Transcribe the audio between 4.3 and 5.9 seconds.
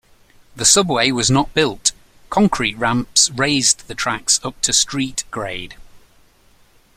up to street grade.